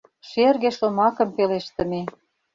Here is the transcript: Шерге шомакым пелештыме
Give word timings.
Шерге 0.29 0.69
шомакым 0.77 1.29
пелештыме 1.35 2.01